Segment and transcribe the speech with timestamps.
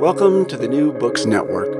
[0.00, 1.72] Welcome to the New Books Network.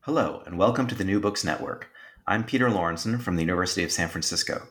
[0.00, 1.90] Hello, and welcome to the New Books Network.
[2.26, 4.68] I'm Peter Lorentzen from the University of San Francisco.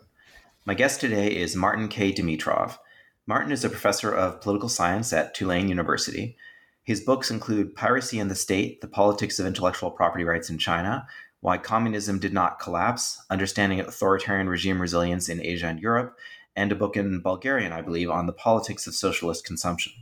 [0.66, 2.12] My guest today is Martin K.
[2.12, 2.80] Dimitrov.
[3.28, 6.38] Martin is a professor of political science at Tulane University.
[6.84, 11.06] His books include Piracy and the State The Politics of Intellectual Property Rights in China,
[11.40, 16.18] Why Communism Did Not Collapse, Understanding Authoritarian Regime Resilience in Asia and Europe,
[16.56, 19.94] and a book in Bulgarian, I believe, on the politics of socialist consumption.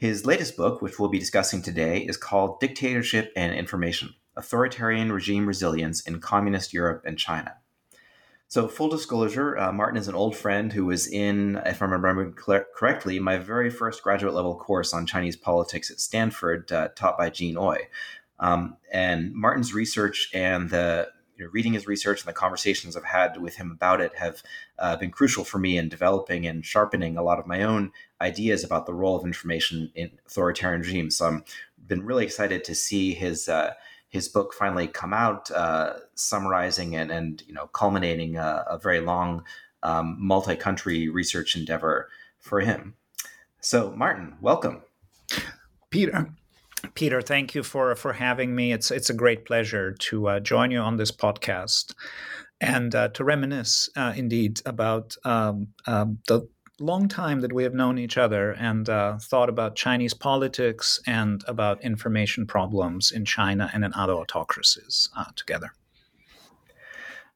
[0.00, 5.46] His latest book, which we'll be discussing today, is called Dictatorship and Information Authoritarian Regime
[5.46, 7.56] Resilience in Communist Europe and China.
[8.48, 12.32] So, full disclosure, uh, Martin is an old friend who was in, if I'm remembering
[12.32, 17.28] correctly, my very first graduate level course on Chinese politics at Stanford, uh, taught by
[17.28, 17.88] Jean Oi.
[18.38, 23.04] Um, and Martin's research and the you know, reading his research and the conversations I've
[23.04, 24.42] had with him about it have
[24.78, 28.64] uh, been crucial for me in developing and sharpening a lot of my own ideas
[28.64, 31.16] about the role of information in authoritarian regimes.
[31.16, 31.44] So I'm
[31.86, 33.74] been really excited to see his uh,
[34.08, 39.00] his book finally come out, uh, summarizing and and you know culminating a, a very
[39.00, 39.44] long
[39.82, 42.08] um, multi-country research endeavor
[42.38, 42.94] for him.
[43.60, 44.82] So Martin, welcome.
[45.90, 46.30] Peter,
[46.94, 48.72] Peter, thank you for for having me.
[48.72, 51.94] It's it's a great pleasure to uh, join you on this podcast
[52.60, 56.46] and uh, to reminisce, uh, indeed, about um, um, the
[56.80, 61.44] long time that we have known each other and uh, thought about Chinese politics and
[61.46, 65.72] about information problems in China and in other autocracies uh, together.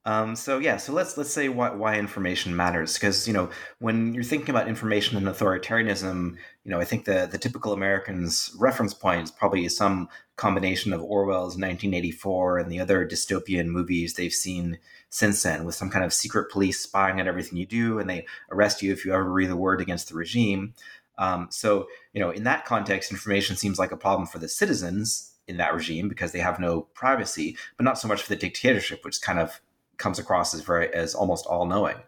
[0.06, 4.12] Um, so yeah, so let's let's say why, why information matters because you know when
[4.12, 8.92] you're thinking about information and authoritarianism, you know I think the the typical American's reference
[8.92, 14.78] point is probably some combination of Orwell's 1984 and the other dystopian movies they've seen
[15.14, 18.26] since then, with some kind of secret police spying on everything you do, and they
[18.50, 20.74] arrest you if you ever breathe a word against the regime.
[21.18, 25.36] Um, so you know in that context, information seems like a problem for the citizens
[25.46, 29.04] in that regime because they have no privacy, but not so much for the dictatorship,
[29.04, 29.60] which kind of
[29.98, 31.98] comes across as very as almost all knowing.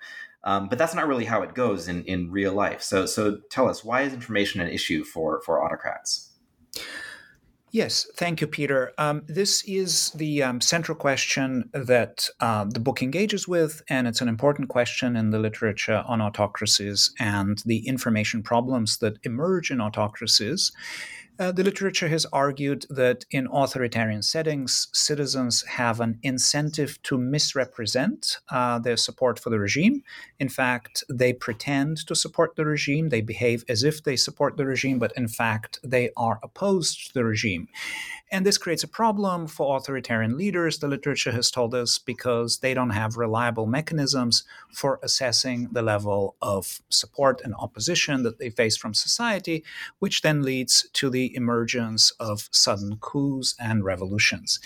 [0.42, 2.82] Um, but that's not really how it goes in, in real life.
[2.82, 6.32] So so tell us why is information an issue for for autocrats?
[7.72, 8.92] Yes, thank you, Peter.
[8.96, 14.20] Um, this is the um, central question that uh, the book engages with, and it's
[14.20, 19.80] an important question in the literature on autocracies and the information problems that emerge in
[19.80, 20.72] autocracies.
[21.38, 28.38] Uh, the literature has argued that in authoritarian settings, citizens have an incentive to misrepresent
[28.50, 30.02] uh, their support for the regime.
[30.38, 34.64] In fact, they pretend to support the regime, they behave as if they support the
[34.64, 37.68] regime, but in fact, they are opposed to the regime.
[38.32, 42.74] And this creates a problem for authoritarian leaders, the literature has told us, because they
[42.74, 48.76] don't have reliable mechanisms for assessing the level of support and opposition that they face
[48.76, 49.62] from society,
[50.00, 54.60] which then leads to the emergence of sudden coups and revolutions.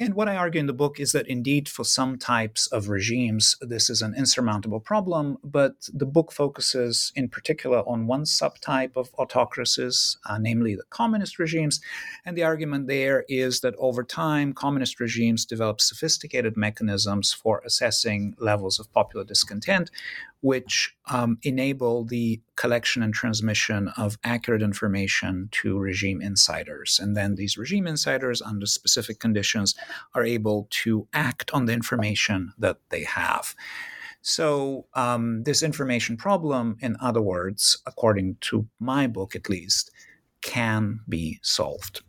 [0.00, 3.56] And what I argue in the book is that indeed, for some types of regimes,
[3.60, 9.10] this is an insurmountable problem, but the book focuses in particular on one subtype of
[9.18, 11.80] autocracies, uh, namely the communist regimes.
[12.24, 18.36] And the argument there is that over time, communist regimes develop sophisticated mechanisms for assessing
[18.38, 19.90] levels of popular discontent,
[20.40, 27.00] which um, enable the collection and transmission of accurate information to regime insiders.
[27.02, 29.74] And then these regime insiders, under specific conditions,
[30.14, 33.54] are able to act on the information that they have.
[34.20, 39.90] So, um, this information problem, in other words, according to my book at least,
[40.42, 42.02] can be solved.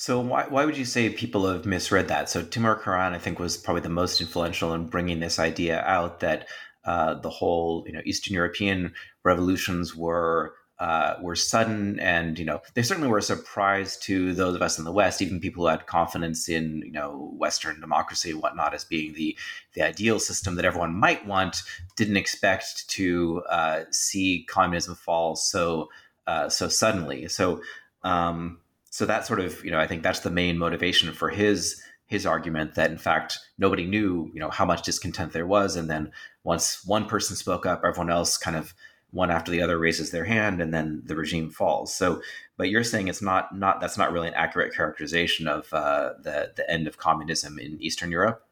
[0.00, 2.30] So why, why would you say people have misread that?
[2.30, 6.20] So Timur Kuran, I think, was probably the most influential in bringing this idea out
[6.20, 6.46] that
[6.84, 12.62] uh, the whole you know Eastern European revolutions were uh, were sudden and you know
[12.74, 15.68] they certainly were a surprise to those of us in the West, even people who
[15.68, 19.36] had confidence in you know Western democracy and whatnot as being the
[19.72, 21.64] the ideal system that everyone might want,
[21.96, 25.88] didn't expect to uh, see communism fall so
[26.28, 27.26] uh, so suddenly.
[27.26, 27.62] So.
[28.04, 28.60] Um,
[28.90, 32.24] so that sort of you know i think that's the main motivation for his his
[32.24, 35.76] argument that in fact nobody knew you know how much discontent there was.
[35.76, 36.10] And then
[36.42, 38.74] once one person spoke up everyone else kind of
[39.10, 41.94] one after the other raises their hand and then the regime falls.
[41.94, 42.20] So
[42.56, 46.52] but you're saying it's not not that's not really an accurate characterization of uh, the
[46.56, 48.44] the end of communism in eastern europe?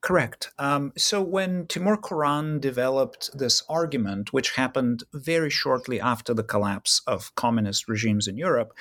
[0.00, 0.50] Correct.
[0.58, 7.00] Um, so when Timur Kuran developed this argument, which happened very shortly after the collapse
[7.06, 8.74] of communist regimes in Europe,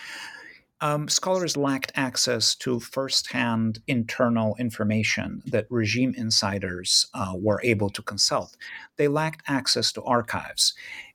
[0.83, 8.01] um, scholars lacked access to firsthand internal information that regime insiders uh, were able to
[8.01, 8.57] consult.
[8.97, 10.73] They lacked access to archives.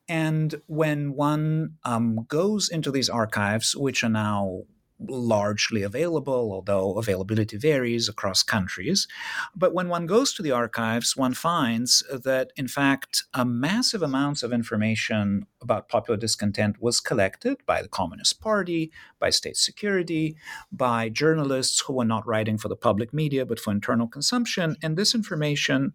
[0.09, 4.63] And when one um, goes into these archives, which are now
[5.01, 9.07] largely available, although availability varies across countries.
[9.55, 14.53] But when one goes to the archives, one finds that, in fact, massive amounts of
[14.53, 18.91] information about popular discontent was collected by the Communist Party,
[19.21, 20.37] by state security,
[20.73, 24.77] by journalists who were not writing for the public media but for internal consumption.
[24.83, 25.95] And this information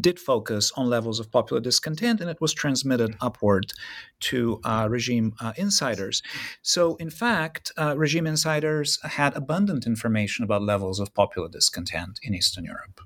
[0.00, 3.72] did focus on levels of popular discontent and it was transmitted upward
[4.20, 6.22] to uh, regime uh, insiders.
[6.62, 12.34] So, in fact, uh, regime insiders had abundant information about levels of popular discontent in
[12.34, 13.00] Eastern Europe.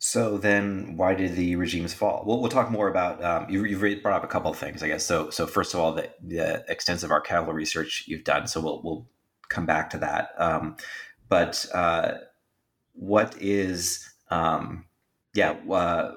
[0.00, 2.22] So then, why did the regimes fall?
[2.24, 3.22] We'll, we'll talk more about.
[3.22, 5.04] Um, you, have brought up a couple of things, I guess.
[5.04, 8.46] So, so first of all, the, the extensive archival research you've done.
[8.46, 9.06] So we'll we'll
[9.48, 10.30] come back to that.
[10.38, 10.76] Um,
[11.28, 12.12] but uh,
[12.92, 14.84] what is um,
[15.34, 16.12] yeah, uh,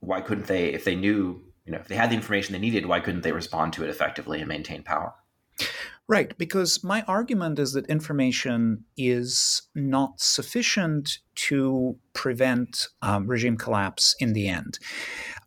[0.00, 2.86] why couldn't they, if they knew, you know, if they had the information they needed,
[2.86, 5.14] why couldn't they respond to it effectively and maintain power?
[6.08, 14.14] Right, because my argument is that information is not sufficient to prevent um, regime collapse
[14.20, 14.78] in the end.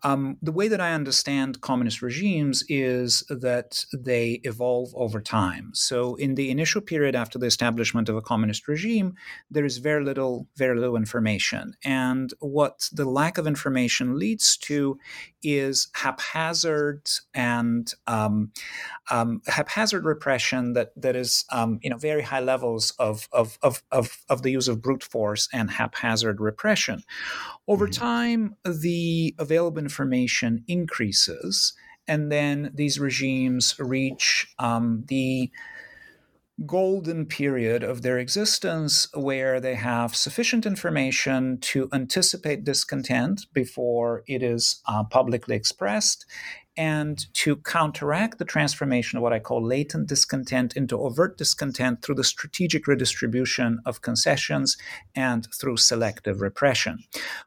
[0.04, 5.72] Um, the way that I understand communist regimes is that they evolve over time.
[5.74, 9.16] So, in the initial period after the establishment of a communist regime,
[9.52, 11.74] there is very little, very little information.
[11.84, 14.98] And what the lack of information leads to
[15.42, 18.52] is haphazard and um,
[19.10, 23.84] um, haphazard repression that that is, um, you know, very high levels of of, of
[23.92, 27.04] of of the use of brute force and haphazard repression.
[27.68, 28.02] Over mm-hmm.
[28.02, 31.74] time, the available information increases,
[32.08, 35.52] and then these regimes reach um, the
[36.66, 44.44] golden period of their existence where they have sufficient information to anticipate discontent before it
[44.44, 46.26] is uh, publicly expressed
[46.78, 52.16] and to counteract the transformation of what I call latent discontent into overt discontent through
[52.16, 54.78] the strategic redistribution of concessions
[55.16, 57.04] and through selective repression.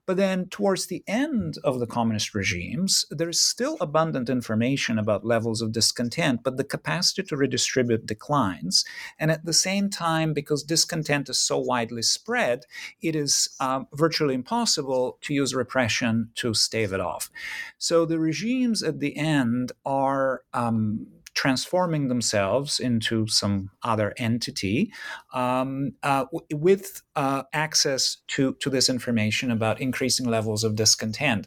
[0.06, 5.24] But then, towards the end of the communist regimes, there is still abundant information about
[5.24, 8.84] levels of discontent, but the capacity to redistribute declines.
[9.18, 12.64] And at the same time, because discontent is so widely spread,
[13.00, 17.30] it is um, virtually impossible to use repression to stave it off.
[17.78, 24.92] So the regimes at the end are um, transforming themselves into some other entity
[25.32, 31.46] um, uh, w- with uh, access to, to this information about increasing levels of discontent.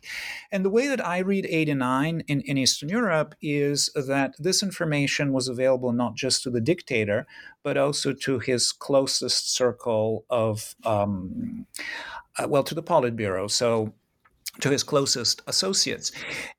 [0.51, 5.31] And the way that I read 89 in, in Eastern Europe is that this information
[5.31, 7.27] was available not just to the dictator,
[7.63, 11.67] but also to his closest circle of, um,
[12.39, 13.49] uh, well, to the Politburo.
[13.49, 13.93] So
[14.61, 16.11] to his closest associates.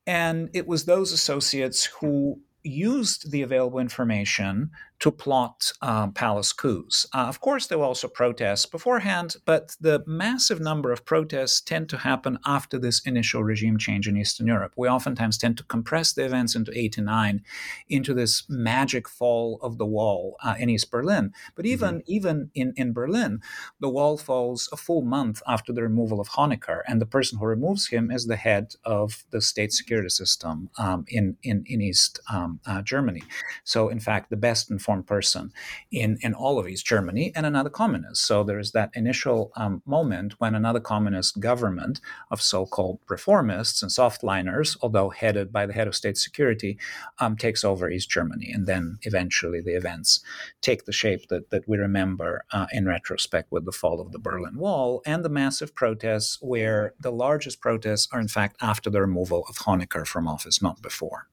[0.06, 7.06] And it was those associates who used the available information to plot um, palace coups.
[7.12, 11.88] Uh, of course, there were also protests beforehand, but the massive number of protests tend
[11.90, 14.72] to happen after this initial regime change in Eastern Europe.
[14.76, 17.42] We oftentimes tend to compress the events into 89
[17.88, 21.32] into this magic fall of the wall uh, in East Berlin.
[21.54, 22.12] But even, mm-hmm.
[22.12, 23.40] even in, in Berlin,
[23.80, 27.46] the wall falls a full month after the removal of Honecker, and the person who
[27.46, 32.20] removes him is the head of the state security system um, in, in, in East
[32.30, 33.22] um, uh, Germany.
[33.64, 35.52] So, in fact, the best informed person
[35.90, 38.24] in, in all of East Germany and another communist.
[38.24, 42.00] So, there's that initial um, moment when another communist government
[42.30, 46.78] of so called reformists and softliners, although headed by the head of state security,
[47.18, 48.52] um, takes over East Germany.
[48.52, 50.20] And then eventually the events
[50.60, 54.20] take the shape that, that we remember uh, in retrospect with the fall of the
[54.20, 59.00] Berlin Wall and the massive protests, where the largest protests are, in fact, after the
[59.00, 61.26] removal of Honecker from office, not before.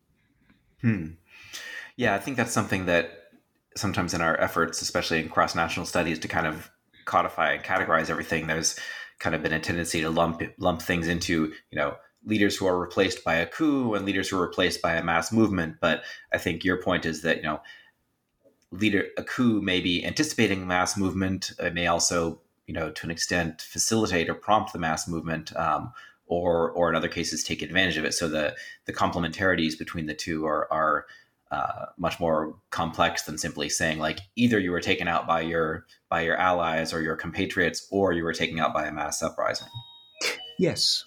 [0.81, 1.11] Hmm.
[1.95, 3.22] Yeah, I think that's something that
[3.75, 6.71] sometimes in our efforts, especially in cross national studies, to kind of
[7.05, 8.79] codify and categorize everything, there's
[9.19, 12.79] kind of been a tendency to lump lump things into you know leaders who are
[12.79, 15.77] replaced by a coup and leaders who are replaced by a mass movement.
[15.81, 17.61] But I think your point is that you know
[18.71, 21.51] leader a coup may be anticipating mass movement.
[21.59, 25.55] It may also you know to an extent facilitate or prompt the mass movement.
[25.55, 25.93] Um,
[26.25, 28.13] or, or in other cases, take advantage of it.
[28.13, 31.05] So the the complementarities between the two are are
[31.53, 35.85] uh, much more complex than simply saying like either you were taken out by your
[36.09, 39.67] by your allies or your compatriots or you were taken out by a mass uprising.
[40.57, 41.03] Yes.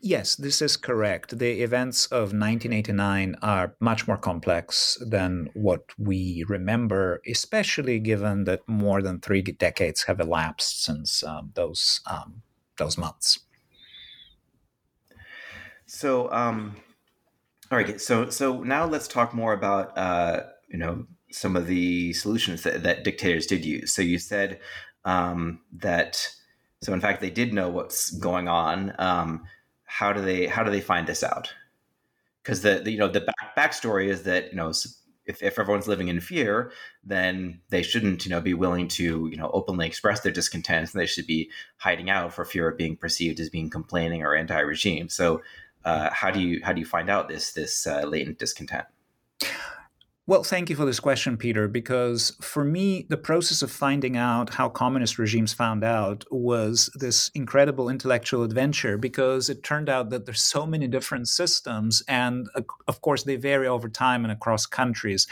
[0.00, 1.38] Yes, this is correct.
[1.38, 8.68] The events of 1989 are much more complex than what we remember, especially given that
[8.68, 12.42] more than three decades have elapsed since um, those um,
[12.76, 13.40] those months.
[15.86, 16.76] So, um,
[17.70, 18.00] all right.
[18.00, 22.82] So so now let's talk more about uh, you know some of the solutions that,
[22.82, 23.92] that dictators did use.
[23.92, 24.60] So you said
[25.04, 26.28] um, that
[26.82, 28.94] so in fact they did know what's going on.
[28.98, 29.44] Um,
[29.84, 31.52] how do they how do they find this out?
[32.42, 34.72] Because the, the, you know the back, backstory is that you know
[35.26, 36.70] if, if everyone's living in fear,
[37.02, 41.00] then they shouldn't you know be willing to you know openly express their discontent, and
[41.00, 45.08] they should be hiding out for fear of being perceived as being complaining or anti-regime.
[45.08, 45.40] So
[45.84, 48.86] uh, how do you how do you find out this this uh, latent discontent?
[50.26, 54.54] Well, thank you for this question, Peter, because for me, the process of finding out
[54.54, 60.24] how communist regimes found out was this incredible intellectual adventure because it turned out that
[60.24, 64.64] there's so many different systems and uh, of course they vary over time and across
[64.64, 65.26] countries.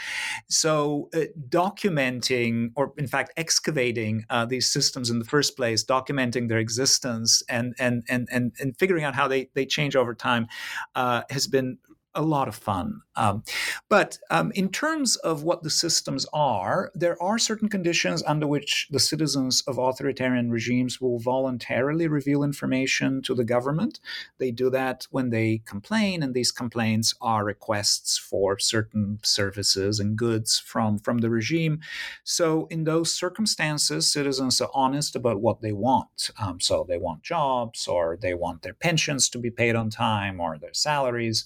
[0.47, 6.49] So uh, documenting or in fact excavating uh, these systems in the first place, documenting
[6.49, 10.45] their existence and and and and, and figuring out how they, they change over time
[10.93, 11.79] uh, has been
[12.15, 13.01] a lot of fun.
[13.15, 13.43] Um,
[13.89, 18.87] but um, in terms of what the systems are, there are certain conditions under which
[18.91, 23.99] the citizens of authoritarian regimes will voluntarily reveal information to the government.
[24.37, 30.17] They do that when they complain, and these complaints are requests for certain services and
[30.17, 31.79] goods from, from the regime.
[32.23, 36.29] So, in those circumstances, citizens are honest about what they want.
[36.39, 40.39] Um, so, they want jobs, or they want their pensions to be paid on time,
[40.39, 41.45] or their salaries.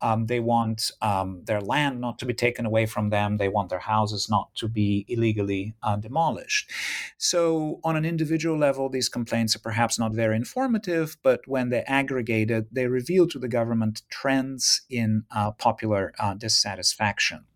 [0.00, 3.38] Um, they want um, their land not to be taken away from them.
[3.38, 6.70] They want their houses not to be illegally uh, demolished.
[7.18, 11.90] So, on an individual level, these complaints are perhaps not very informative, but when they're
[11.90, 17.46] aggregated, they reveal to the government trends in uh, popular uh, dissatisfaction.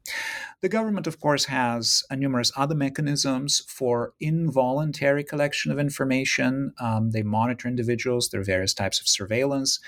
[0.61, 6.75] The government, of course, has numerous other mechanisms for involuntary collection of information.
[6.79, 9.81] Um, they monitor individuals, there are various types of surveillance.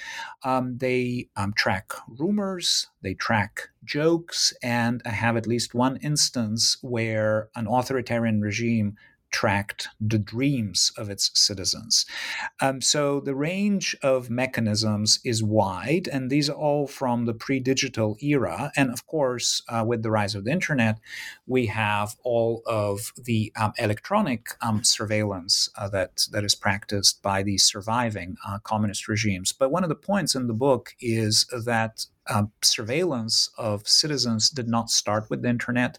[0.45, 6.79] Um, they um, track rumors, they track jokes, and I have at least one instance
[6.81, 8.97] where an authoritarian regime
[9.33, 12.07] tracked the dreams of its citizens.
[12.61, 17.59] Um, so the range of mechanisms is wide, and these are all from the pre
[17.59, 18.71] digital era.
[18.77, 21.01] And of course, uh, with the rise of the internet,
[21.47, 27.43] we have all of the um, electronic um, surveillance uh, that, that is practiced by
[27.43, 29.53] these surviving uh, communist regimes.
[29.53, 34.69] But one of the points in the book is that um, surveillance of citizens did
[34.69, 35.99] not start with the internet,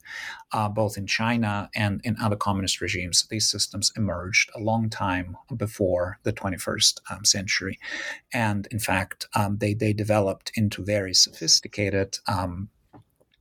[0.51, 3.27] uh, both in China and in other communist regimes.
[3.29, 7.79] These systems emerged a long time before the 21st um, century.
[8.33, 12.69] And in fact, um, they, they developed into very sophisticated um,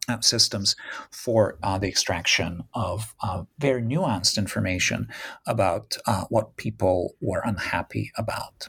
[0.08, 0.74] uh, systems
[1.10, 5.08] for uh, the extraction of uh, very nuanced information
[5.46, 8.68] about uh, what people were unhappy about.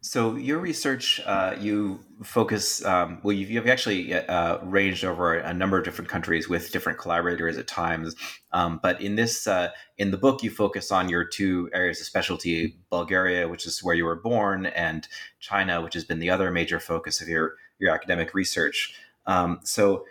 [0.00, 5.52] So your research, uh, you focus, um, well, you've, you've actually uh, ranged over a
[5.52, 8.14] number of different countries with different collaborators at times.
[8.52, 12.06] Um, but in this, uh, in the book, you focus on your two areas of
[12.06, 15.08] specialty: Bulgaria, which is where you were born, and
[15.40, 18.94] China, which has been the other major focus of your your academic research.
[19.26, 20.04] Um, so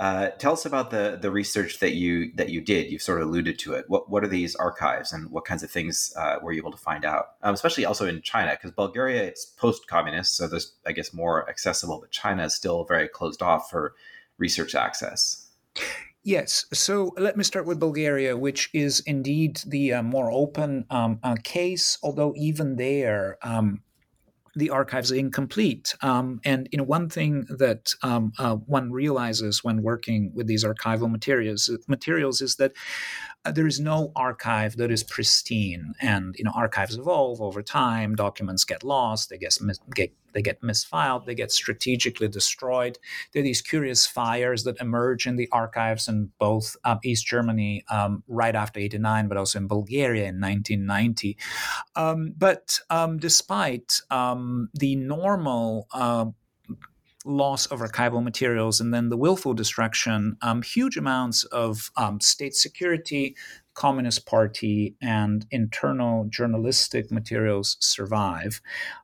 [0.00, 2.90] uh, tell us about the the research that you that you did.
[2.90, 3.84] You've sort of alluded to it.
[3.88, 6.78] What what are these archives, and what kinds of things uh, were you able to
[6.78, 7.34] find out?
[7.42, 11.46] Um, especially also in China, because Bulgaria it's post communist, so there's I guess more
[11.50, 13.94] accessible, but China is still very closed off for
[14.38, 15.48] research access.
[16.22, 16.64] Yes.
[16.72, 21.36] So let me start with Bulgaria, which is indeed the uh, more open um, uh,
[21.42, 23.82] case, although even there, um,
[24.56, 25.94] the archives are incomplete.
[26.02, 30.64] Um, and you know, one thing that um, uh, one realizes when working with these
[30.64, 32.72] archival materials materials is that
[33.44, 35.94] there is no archive that is pristine.
[36.00, 38.14] And you know, archives evolve over time.
[38.14, 39.30] Documents get lost.
[39.30, 41.26] They get, mis- get they get misfiled.
[41.26, 42.98] They get strategically destroyed.
[43.32, 47.84] There are these curious fires that emerge in the archives in both um, East Germany
[47.90, 51.36] um, right after '89, but also in Bulgaria in 1990.
[51.96, 56.26] Um, but um, despite um, the normal uh,
[57.30, 62.54] loss of archival materials and then the willful destruction, um, huge amounts of um, state
[62.54, 63.36] security,
[63.74, 68.60] Communist Party, and internal journalistic materials survive.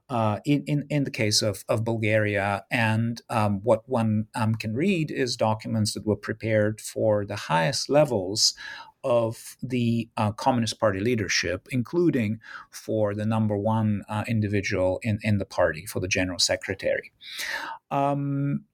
[0.09, 4.73] Uh, in, in, in the case of, of Bulgaria, and um, what one um, can
[4.73, 8.55] read is documents that were prepared for the highest levels
[9.05, 15.39] of the uh, Communist Party leadership, including for the number one uh, individual in, in
[15.39, 17.13] the party, for the general secretary.
[17.91, 18.65] Um,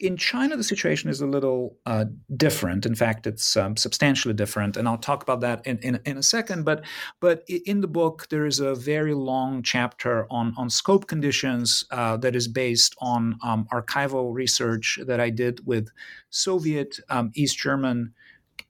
[0.00, 2.04] in China, the situation is a little uh,
[2.36, 2.84] different.
[2.84, 6.22] In fact, it's um, substantially different, and I'll talk about that in, in, in, a
[6.22, 6.64] second.
[6.64, 6.84] But
[7.20, 12.16] but in the book, there is a very long chapter on on scope conditions uh,
[12.18, 15.88] that is based on um, archival research that I did with
[16.28, 18.14] Soviet, um, East German,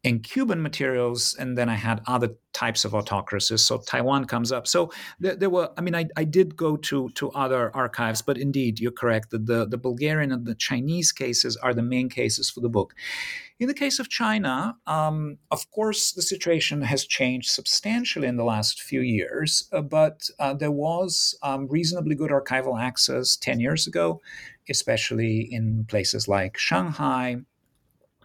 [0.05, 3.63] in Cuban materials, and then I had other types of autocracies.
[3.63, 4.69] So Taiwan comes up.
[4.69, 8.37] So there, there, were, I mean, I, I did go to to other archives, but
[8.37, 12.51] indeed, you're correct that the, the Bulgarian and the Chinese cases are the main cases
[12.51, 12.95] for the book.
[13.59, 18.45] In the case of China, um, of course, the situation has changed substantially in the
[18.45, 23.87] last few years, uh, but uh, there was um, reasonably good archival access 10 years
[23.87, 24.21] ago,
[24.69, 27.39] especially in places like Shanghai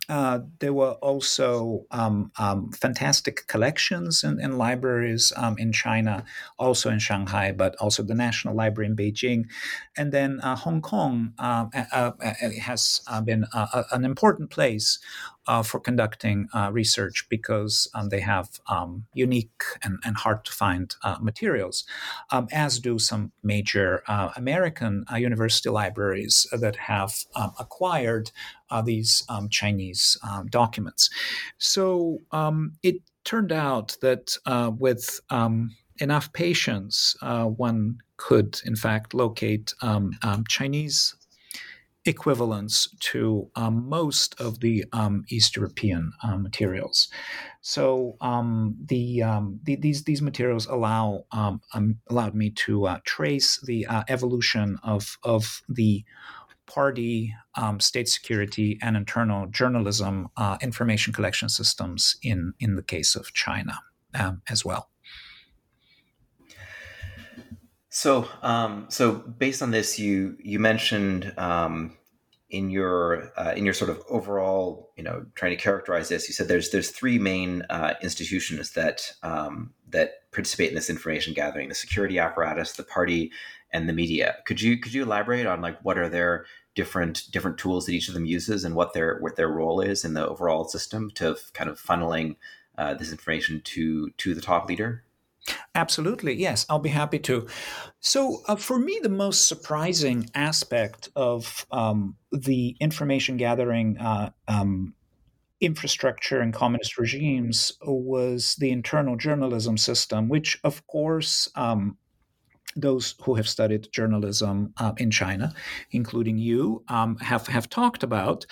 [0.09, 6.25] uh, there were also um, um, fantastic collections in, in libraries um, in China,
[6.57, 9.45] also in Shanghai, but also the National Library in Beijing.
[9.95, 14.97] And then uh, Hong Kong uh, uh, uh has been an important place
[15.49, 20.51] uh, for conducting uh, research because um, they have um, unique and, and, hard to
[20.51, 21.85] find uh, materials,
[22.29, 28.31] um, as do some major uh, American uh, university libraries that have um, acquired
[28.69, 31.09] uh, these um, Chinese um, documents.
[31.57, 32.19] So
[32.83, 34.37] it turned out that
[34.79, 35.19] with
[35.99, 39.73] enough patience, one could, in fact, locate
[40.47, 41.15] Chinese
[42.05, 47.09] equivalents to um, most of the um, East European uh, materials.
[47.61, 51.61] So um, the, um, the, these these materials allow um,
[52.07, 56.03] allowed me to uh, trace the uh, evolution of of the
[56.65, 57.33] party,
[57.79, 63.79] state security, and internal journalism uh, information collection systems in in the case of China
[64.47, 64.89] as well.
[67.99, 71.97] So, um, so based on this, you you mentioned um,
[72.49, 76.29] in your uh, in your sort of overall, you know, trying to characterize this.
[76.29, 81.33] You said there's there's three main uh, institutions that um, that participate in this information
[81.33, 83.33] gathering: the security apparatus, the party,
[83.73, 84.37] and the media.
[84.45, 88.07] Could you could you elaborate on like what are their different different tools that each
[88.07, 91.35] of them uses and what their what their role is in the overall system to
[91.53, 92.37] kind of funneling
[92.77, 95.03] uh, this information to to the top leader?
[95.75, 97.47] Absolutely, yes, I'll be happy to.
[97.99, 104.93] So, uh, for me, the most surprising aspect of um, the information gathering uh, um,
[105.61, 111.97] infrastructure in communist regimes was the internal journalism system, which, of course, um,
[112.75, 115.53] those who have studied journalism uh, in China,
[115.91, 118.45] including you, um, have have talked about.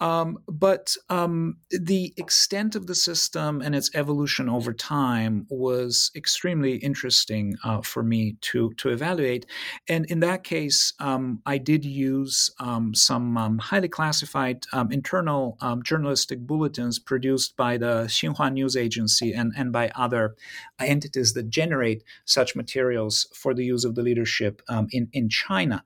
[0.00, 6.76] Um, but um, the extent of the system and its evolution over time was extremely
[6.76, 9.46] interesting uh, for me to to evaluate.
[9.88, 16.40] And in that case, um, I did use um, some um, highly classified internal journalistic
[16.40, 20.36] bulletins produced by the Xinhua News Agency and and by other
[20.78, 25.82] entities that generate such materials for the use of the leadership um, in in China.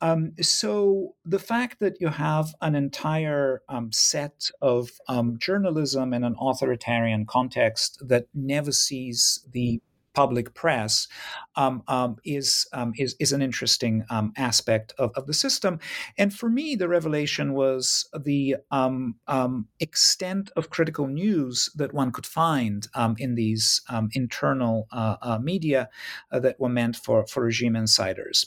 [0.00, 6.24] Um, so the fact that you have an entire um, set of um, journalism in
[6.24, 9.80] an authoritarian context that never sees the
[10.18, 11.06] public press
[11.54, 15.78] um, um, is, um, is, is an interesting um, aspect of, of the system.
[16.16, 22.10] And for me, the revelation was the um, um, extent of critical news that one
[22.10, 23.80] could find in these
[24.12, 25.88] internal uh, uh, media
[26.32, 28.46] uh, that were meant for, for regime insiders.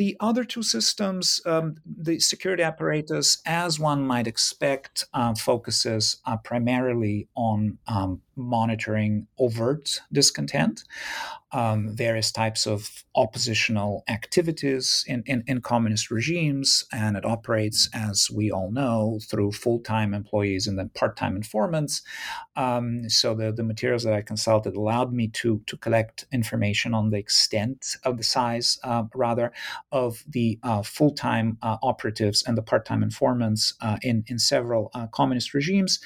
[0.00, 1.40] the other two systems,
[2.08, 7.78] the security apparatus, as one might expect, uh, focuses uh, primarily on
[8.40, 10.84] monitoring overt discontent
[11.52, 18.30] um, various types of oppositional activities in, in, in, communist regimes, and it operates, as
[18.30, 22.02] we all know, through full time employees and then part time informants.
[22.54, 27.10] Um, so the, the materials that I consulted allowed me to, to collect information on
[27.10, 29.52] the extent of the size, uh, rather,
[29.90, 34.38] of the uh, full time uh, operatives and the part time informants uh, in, in
[34.38, 35.98] several uh, communist regimes.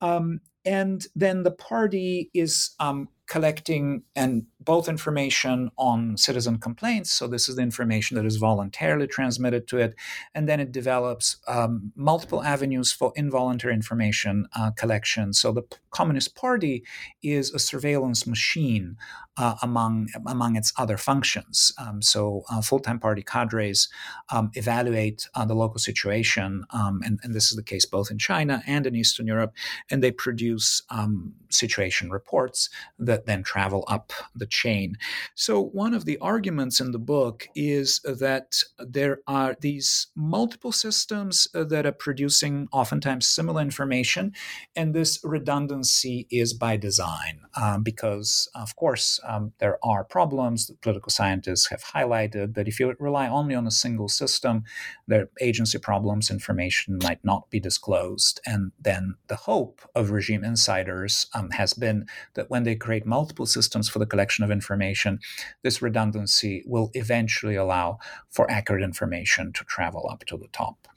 [0.00, 7.12] Um, and then the party is um, collecting and both information on citizen complaints.
[7.12, 9.94] So this is the information that is voluntarily transmitted to it,
[10.34, 15.32] and then it develops um, multiple avenues for involuntary information uh, collection.
[15.32, 16.82] So the Communist Party
[17.22, 18.96] is a surveillance machine
[19.36, 21.72] uh, among among its other functions.
[21.78, 23.88] Um, so uh, full-time party cadres
[24.30, 28.18] um, evaluate uh, the local situation, um, and, and, this is the case both in
[28.18, 29.54] China and in Eastern Europe,
[29.90, 34.96] and they produce um, situation reports that then travel up the chain.
[35.34, 41.48] So one of the arguments in the book is that there are these multiple systems
[41.54, 44.32] uh, that are producing oftentimes similar information,
[44.76, 50.80] and this redundancy is by design um, because, of course um, there are problems that
[50.80, 54.64] political scientists have highlighted that if you rely only on a single system,
[55.06, 58.40] there are agency problems, information might not be disclosed.
[58.46, 63.46] And then the hope of regime insiders um, has been that when they create multiple
[63.46, 65.18] systems for the collection of information,
[65.62, 67.98] this redundancy will eventually allow
[68.30, 70.88] for accurate information to travel up to the top.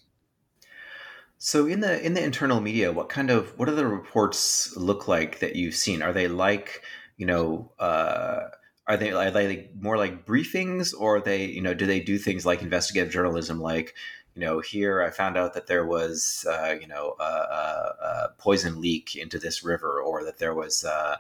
[1.38, 5.10] So in the in the internal media, what kind of what do the reports look
[5.10, 6.02] like that you've seen?
[6.02, 6.82] Are they like
[7.18, 8.42] you know, uh,
[8.88, 12.46] are they are they more like briefings, or they you know do they do things
[12.46, 13.96] like investigative journalism, like
[14.36, 18.30] you know here I found out that there was uh, you know a, a, a,
[18.38, 20.84] poison leak into this river, or that there was.
[20.84, 21.18] Uh,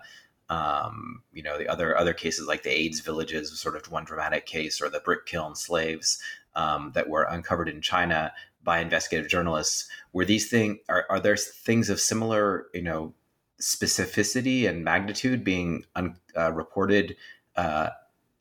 [0.49, 4.45] um, you know the other other cases like the AIDS villages sort of one dramatic
[4.45, 6.19] case, or the brick kiln slaves
[6.55, 9.87] um, that were uncovered in China by investigative journalists.
[10.13, 13.13] Were these things are, are there things of similar you know
[13.61, 17.15] specificity and magnitude being un, uh, reported
[17.55, 17.89] uh,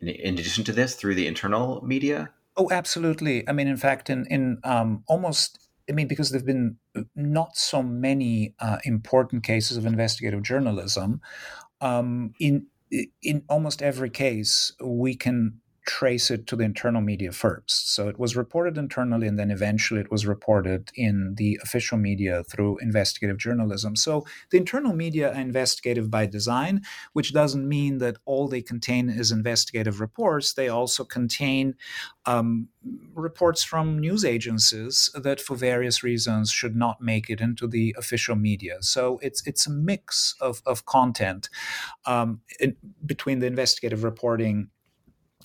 [0.00, 2.30] in, in, addition to this through the internal media?
[2.56, 3.48] Oh, absolutely.
[3.48, 6.76] I mean, in fact, in in um, almost, I mean, because there've been
[7.14, 11.20] not so many uh, important cases of investigative journalism.
[11.82, 12.68] Um, in
[13.22, 17.92] in almost every case, we can trace it to the internal media first.
[17.92, 22.44] So it was reported internally, and then eventually it was reported in the official media
[22.44, 23.96] through investigative journalism.
[23.96, 29.10] So the internal media are investigative by design, which doesn't mean that all they contain
[29.10, 30.54] is investigative reports.
[30.54, 31.74] They also contain
[32.26, 32.68] um,
[33.14, 38.36] reports from news agencies that, for various reasons, should not make it into the official
[38.36, 38.76] media.
[38.80, 41.48] So it's it's a mix of of content
[42.06, 44.70] um, in, between the investigative reporting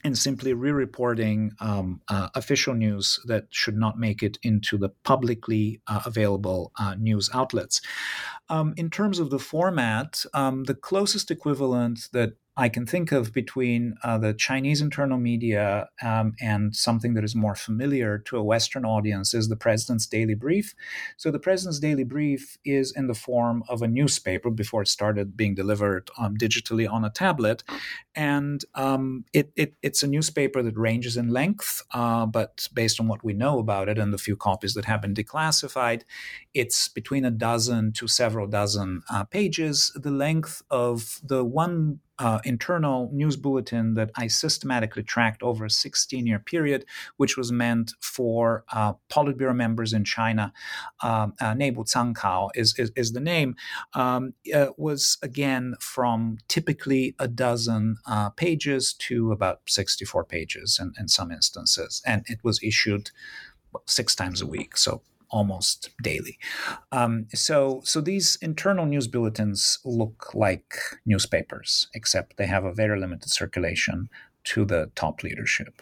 [0.04, 5.82] and simply re-reporting um, uh, official news that should not make it into the publicly
[5.88, 7.82] uh, available uh, news outlets.
[8.50, 13.34] Um, in terms of the format, um, the closest equivalent that I can think of
[13.34, 18.44] between uh, the Chinese internal media um, and something that is more familiar to a
[18.44, 20.74] Western audience is the President's Daily Brief.
[21.18, 25.38] So, the President's Daily Brief is in the form of a newspaper before it started
[25.38, 27.64] being delivered um, digitally on a tablet.
[28.16, 33.08] And um, it, it, it's a newspaper that ranges in length, uh, but based on
[33.08, 36.02] what we know about it and the few copies that have been declassified,
[36.56, 39.92] it's between a dozen to several dozen uh, pages.
[39.96, 45.70] The length of the one uh, internal news bulletin that I systematically tracked over a
[45.70, 46.86] 16 year period,
[47.18, 50.52] which was meant for uh, Politburo members in China.
[51.02, 53.56] Um, uh, Neibu Cankao is, is, is, the name,
[53.94, 60.94] um, uh, was again from typically a dozen uh, pages to about 64 pages in,
[61.00, 62.02] in some instances.
[62.06, 63.12] And it was issued
[63.86, 64.76] six times a week.
[64.76, 66.38] So almost daily.
[66.92, 73.00] Um, so, so these internal news bulletins look like newspapers, except they have a very
[73.00, 74.10] limited circulation
[74.46, 75.82] to the top leadership.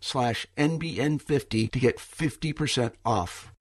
[0.01, 3.53] slash NBN50 to get 50% off.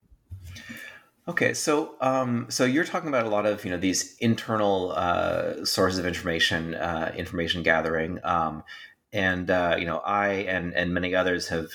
[1.28, 5.64] Okay, so um, so you're talking about a lot of you know these internal uh,
[5.64, 8.64] sources of information, uh, information gathering, um,
[9.12, 11.68] and uh, you know I and and many others have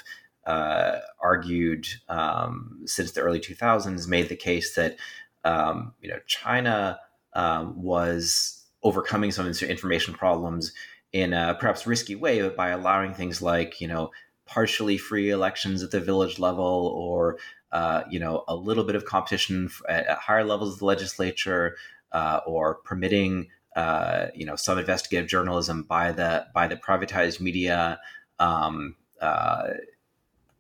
[0.45, 4.97] uh, argued um, since the early 2000s, made the case that
[5.45, 6.99] um, you know China
[7.33, 10.73] um, was overcoming some of these information problems
[11.13, 14.11] in a perhaps risky way, but by allowing things like you know
[14.45, 17.37] partially free elections at the village level or
[17.71, 21.75] uh, you know a little bit of competition at, at higher levels of the legislature
[22.11, 27.99] uh, or permitting uh, you know some investigative journalism by the by the privatized media
[28.39, 29.69] um, uh,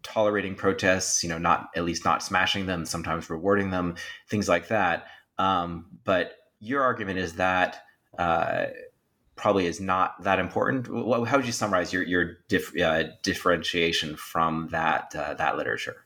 [0.03, 3.95] tolerating protests you know not at least not smashing them sometimes rewarding them
[4.27, 5.05] things like that.
[5.37, 7.83] Um, but your argument is that
[8.17, 8.65] uh,
[9.35, 10.87] probably is not that important.
[10.87, 16.05] How would you summarize your your dif- uh, differentiation from that uh, that literature?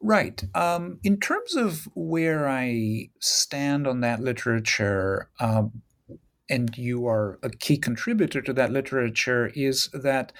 [0.00, 0.42] Right.
[0.54, 5.82] Um, in terms of where I stand on that literature, um,
[6.50, 10.32] and you are a key contributor to that literature, is that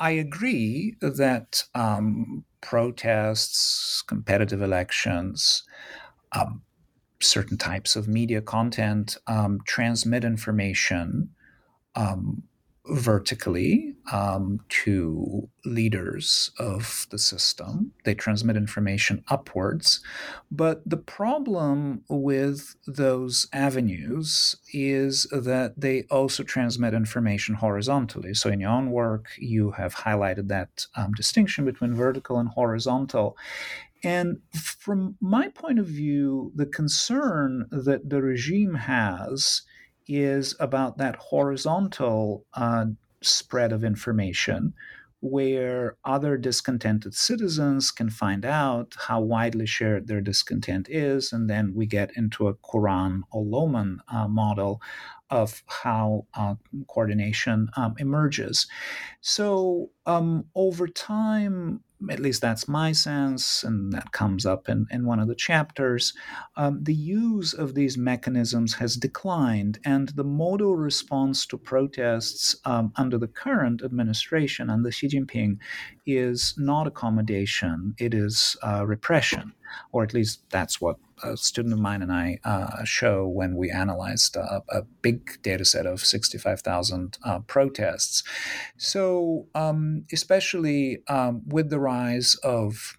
[0.00, 5.62] I agree that um, protests, competitive elections,
[6.32, 6.62] um,
[7.20, 11.30] certain types of media content um, transmit information
[11.94, 12.42] um,
[12.86, 17.92] vertically um, to leaders of the system.
[18.04, 20.00] They transmit information upwards.
[20.50, 28.34] But the problem with those avenues is that they also transmit information horizontally.
[28.34, 33.38] So in your own work, you have highlighted that um, distinction between vertical and horizontal.
[34.02, 39.62] And from my point of view, the concern that the regime has
[40.06, 42.86] is about that horizontal uh,
[43.22, 44.74] spread of information
[45.20, 51.32] where other discontented citizens can find out how widely shared their discontent is.
[51.32, 54.82] And then we get into a Kuran or Lohmann uh, model
[55.30, 56.56] of how uh,
[56.88, 58.66] coordination um, emerges.
[59.22, 65.06] So um, over time, at least that's my sense, and that comes up in, in
[65.06, 66.12] one of the chapters,
[66.56, 72.92] um, the use of these mechanisms has declined, and the modal response to protests um,
[72.96, 75.58] under the current administration, under Xi Jinping,
[76.06, 79.52] is not accommodation, it is uh, repression,
[79.92, 83.70] or at least that's what a student of mine and I uh, show when we
[83.70, 88.22] analyzed a, a big data set of 65,000 uh, protests.
[88.76, 92.98] So, um, especially um, with the rise of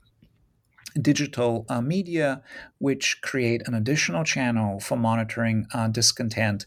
[1.02, 2.42] digital uh, media,
[2.78, 6.66] which create an additional channel for monitoring uh, discontent.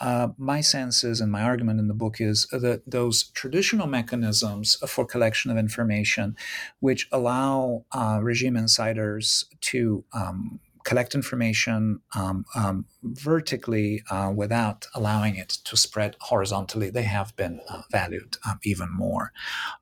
[0.00, 4.76] Uh, my sense is, and my argument in the book is that those traditional mechanisms
[4.86, 6.36] for collection of information,
[6.80, 15.36] which allow uh, regime insiders to um, collect information um, um, vertically uh, without allowing
[15.36, 19.30] it to spread horizontally, they have been uh, valued um, even more.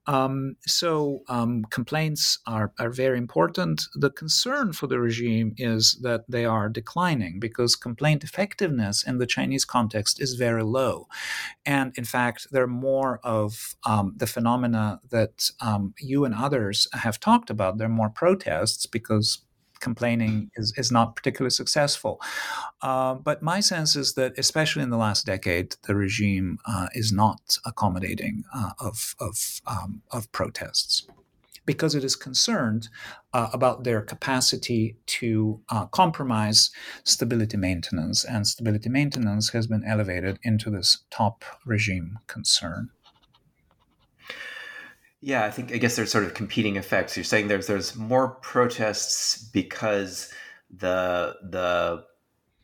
[0.08, 3.84] Um, so um, complaints are, are very important.
[3.94, 9.26] The concern for the regime is that they are declining because complaint effectiveness in the
[9.26, 11.06] Chinese context is very low.
[11.64, 15.50] And in fact, there are more of um, the phenomena that
[16.00, 17.78] you and others have talked about.
[17.78, 19.45] There are more protests because
[19.88, 22.14] complaining is, is not particularly successful.
[22.88, 27.08] Uh, but my sense is that, especially in the last decade, the regime uh, is
[27.12, 29.36] not accommodating uh, of of,
[29.74, 31.06] um, of protests
[31.66, 32.88] because it is concerned
[33.34, 36.70] uh, about their capacity to uh, compromise
[37.04, 42.90] stability maintenance, and stability maintenance has been elevated into this top regime concern.
[45.26, 47.16] Yeah, I think I guess there's sort of competing effects.
[47.16, 50.32] You're saying there's there's more protests because
[50.70, 52.04] the the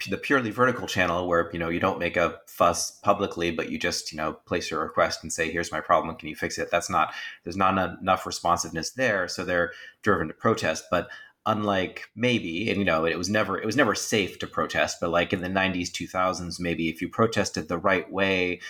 [0.08, 3.78] the purely vertical channel where you know you don't make a fuss publicly but you
[3.78, 6.70] just you know place your request and say here's my problem can you fix it
[6.72, 7.12] that's not
[7.44, 9.70] there's not enough responsiveness there so they're
[10.02, 11.08] driven to protest but
[11.46, 15.10] unlike maybe and you know it was never it was never safe to protest but
[15.10, 18.60] like in the 90s 2000s maybe if you protested the right way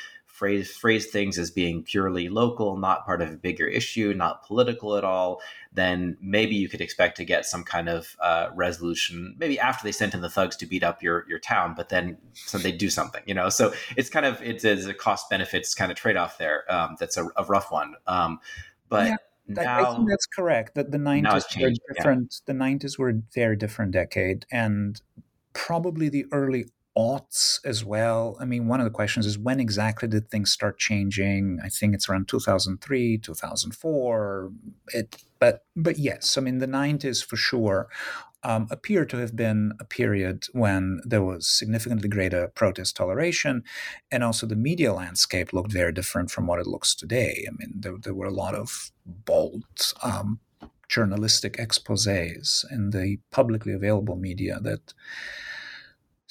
[0.42, 4.96] phrase phrase things as being purely local, not part of a bigger issue, not political
[4.96, 5.40] at all,
[5.72, 9.36] then maybe you could expect to get some kind of uh, resolution.
[9.38, 12.18] Maybe after they sent in the thugs to beat up your your town, but then
[12.34, 13.50] so they do something, you know.
[13.50, 16.64] So it's kind of it's, it's a cost benefits kind of trade off there.
[16.68, 17.94] Um, that's a, a, rough one.
[18.08, 18.40] Um,
[18.88, 19.16] but yeah.
[19.46, 20.74] Now, I think that's correct.
[20.74, 22.34] That the nineties were different.
[22.34, 22.52] Yeah.
[22.52, 25.00] The nineties were a very different decade, and
[25.52, 28.36] probably the early aughts as well.
[28.40, 31.58] I mean, one of the questions is when exactly did things start changing?
[31.64, 34.52] I think it's around 2003, 2004.
[34.88, 37.88] It, but but yes, I mean the 90s for sure
[38.44, 43.62] um, appear to have been a period when there was significantly greater protest toleration,
[44.10, 47.46] and also the media landscape looked very different from what it looks today.
[47.48, 49.64] I mean, there, there were a lot of bold.
[50.02, 50.40] Um,
[50.88, 54.92] journalistic exposés in the publicly available media that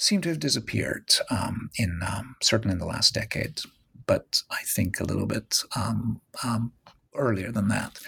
[0.02, 3.62] seem to have disappeared um, in um, certainly in the last decade,
[4.08, 6.74] but I think a little bit um, um
[7.16, 8.00] earlier than that.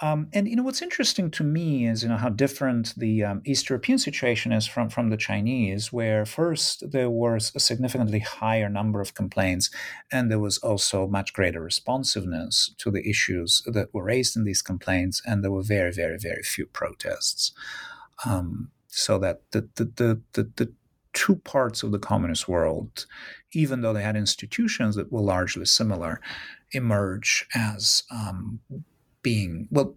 [0.00, 3.42] Um, and you know what's interesting to me is you know how different the um,
[3.44, 8.68] East European situation is from from the Chinese, where first there was a significantly higher
[8.68, 9.70] number of complaints,
[10.12, 14.62] and there was also much greater responsiveness to the issues that were raised in these
[14.62, 17.52] complaints, and there were very very very few protests.
[18.88, 20.72] so that the the the the, the
[21.14, 23.06] two parts of the communist world,
[23.52, 26.20] even though they had institutions that were largely similar,
[26.72, 28.60] emerge as um,
[29.22, 29.96] being, well,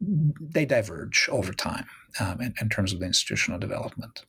[0.00, 1.86] they diverge over time
[2.20, 4.24] um, in, in terms of the institutional development.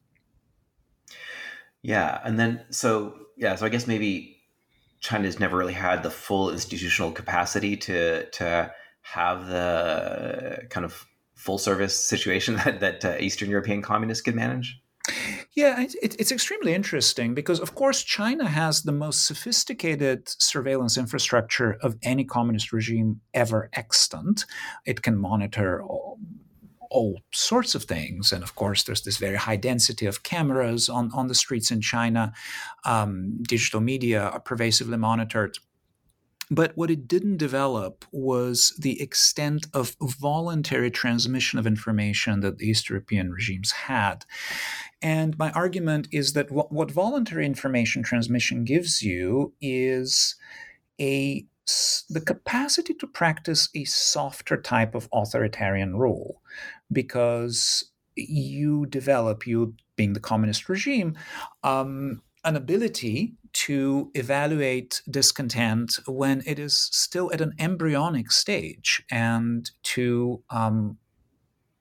[1.82, 2.20] Yeah.
[2.26, 4.38] And then, so, yeah, so I guess maybe
[5.00, 11.58] China's never really had the full institutional capacity to, to have the kind of full
[11.58, 14.82] service situation that, that uh, Eastern European communists could manage?
[15.56, 21.78] Yeah, it, it's extremely interesting because, of course, China has the most sophisticated surveillance infrastructure
[21.82, 24.46] of any communist regime ever extant.
[24.86, 26.20] It can monitor all,
[26.92, 28.32] all sorts of things.
[28.32, 31.82] And of course, there's this very high density of cameras on, on the streets in
[31.82, 32.34] China.
[32.86, 35.58] Um, digital media are pervasively monitored.
[36.52, 42.68] But what it didn't develop was the extent of voluntary transmission of information that the
[42.68, 44.26] East European regimes had.
[45.02, 50.36] And my argument is that what, what voluntary information transmission gives you is
[51.00, 51.46] a
[52.10, 56.42] the capacity to practice a softer type of authoritarian rule
[56.92, 61.16] because you develop, you being the communist regime,
[61.64, 69.72] um, an ability to evaluate discontent when it is still at an embryonic stage and
[69.84, 70.98] to um,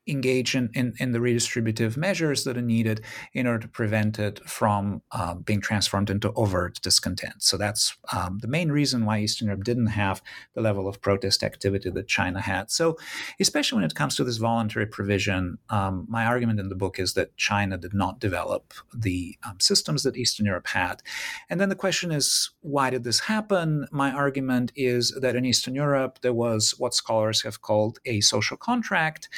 [0.08, 4.40] engage in, in, in, the redistributive measures that are needed in order to prevent it
[4.48, 7.42] from uh, being transformed into overt discontent.
[7.42, 10.22] So that's um, the main reason why Eastern Europe didn't have
[10.54, 12.70] the level of protest activity that China had.
[12.70, 12.96] So,
[13.40, 17.14] especially when it comes to this voluntary provision, um, my argument in the book is
[17.14, 21.02] that China did not develop the um, systems that Eastern Europe had.
[21.48, 23.86] And then the question is, why did this happen?
[23.90, 28.56] My argument is that in Eastern Europe, there was what scholars have called a social
[28.56, 29.28] contract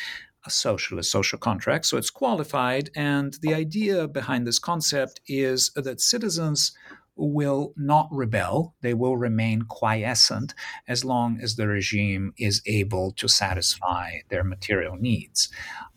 [0.46, 1.86] a socialist social contract.
[1.86, 2.90] So it's qualified.
[2.94, 6.72] And the idea behind this concept is that citizens
[7.20, 8.74] will not rebel.
[8.80, 10.54] They will remain quiescent
[10.88, 15.48] as long as the regime is able to satisfy their material needs.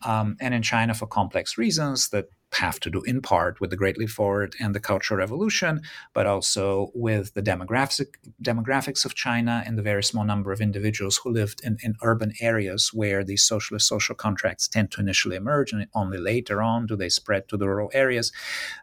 [0.05, 3.75] Um, and in China, for complex reasons that have to do in part with the
[3.75, 5.81] Great Leap Forward and the Cultural Revolution,
[6.13, 11.17] but also with the demographic, demographics of China and the very small number of individuals
[11.17, 15.73] who lived in, in urban areas where these socialist social contracts tend to initially emerge,
[15.73, 18.31] and only later on do they spread to the rural areas.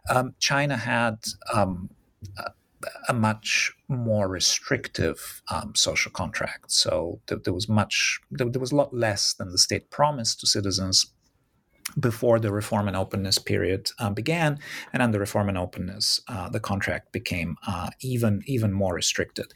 [0.09, 1.17] Um, China had
[1.53, 1.89] um,
[3.09, 6.71] a, much more restrictive um, social contract.
[6.71, 10.39] So th- there was much, there, there was a lot less than the state promised
[10.39, 11.13] to citizens
[11.99, 14.59] before the reform and openness period uh, began,
[14.93, 19.53] and under reform and openness, uh, the contract became uh, even even more restricted.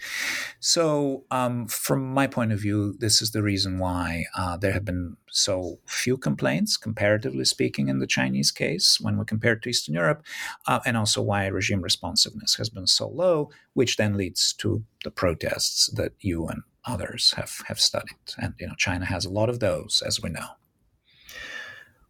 [0.60, 4.86] So, um, from my point of view, this is the reason why uh, there have
[4.86, 9.70] been so few complaints, comparatively speaking, in the Chinese case when we compare it to
[9.70, 10.24] Eastern Europe,
[10.68, 15.12] uh, and also why regime responsiveness has been so low, which then leads to the
[15.12, 18.16] protests that you and others have, have studied.
[18.38, 20.48] And you know, China has a lot of those, as we know.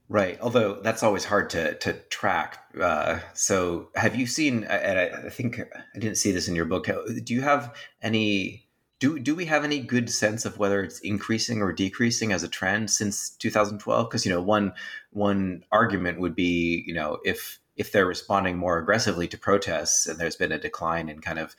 [0.08, 0.38] Right.
[0.40, 2.60] Although that's always hard to to track.
[2.80, 4.64] Uh, so, have you seen?
[4.66, 6.88] And I, I, think I didn't see this in your book.
[7.24, 8.68] Do you have any?
[9.00, 12.48] Do do we have any good sense of whether it's increasing or decreasing as a
[12.48, 14.08] trend since 2012?
[14.08, 14.74] Because you know, one
[15.10, 20.20] one argument would be, you know, if if they're responding more aggressively to protests and
[20.20, 21.56] there's been a decline in kind of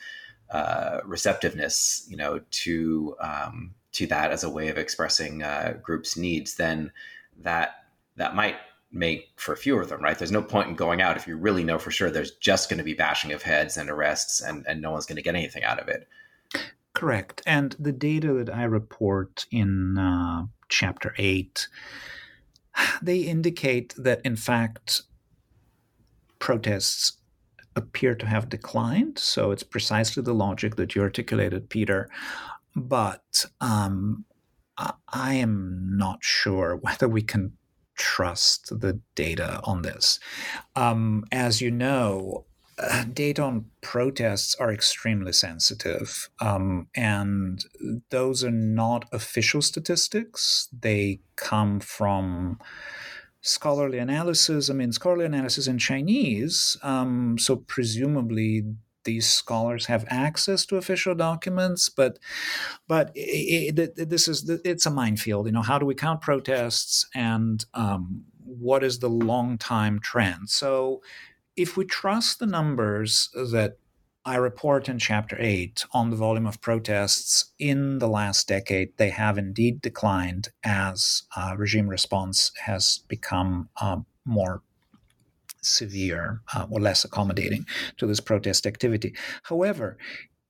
[0.51, 6.16] uh, receptiveness, you know, to um, to that as a way of expressing uh, groups'
[6.16, 6.92] needs, then
[7.38, 7.86] that
[8.16, 8.56] that might
[8.92, 10.18] make for fewer of them, right?
[10.18, 12.78] There's no point in going out if you really know for sure there's just going
[12.78, 15.64] to be bashing of heads and arrests and, and no one's going to get anything
[15.64, 16.08] out of it.
[16.94, 17.42] Correct.
[17.46, 21.68] And the data that I report in uh, chapter eight,
[23.02, 25.02] they indicate that in fact,
[26.38, 27.18] protests
[27.74, 29.18] appear to have declined.
[29.18, 32.08] So it's precisely the logic that you articulated, Peter.
[32.74, 34.24] But um,
[34.78, 37.52] I am not sure whether we can
[37.97, 40.18] trust the data on this.
[40.74, 42.44] Um, as you know,
[42.78, 47.64] uh, data on protests are extremely sensitive, um, and
[48.11, 50.68] those are not official statistics.
[50.78, 52.59] They come from
[53.40, 54.68] scholarly analysis.
[54.68, 58.64] I mean, scholarly analysis in Chinese, um, so presumably
[59.07, 62.18] these scholars have access to official documents, but
[62.86, 65.46] but it, it, this is it's a minefield.
[65.46, 70.50] You know, how do we count protests, and um, what is the long time trend?
[70.50, 71.00] So,
[71.57, 73.78] if we trust the numbers that
[74.26, 78.96] I report in chapter 8 on the volume of protests in the last decade.
[78.96, 84.62] They have indeed declined as uh, regime response has become uh, more
[85.66, 87.66] severe uh, or less accommodating
[87.98, 89.14] to this protest activity.
[89.44, 89.98] However,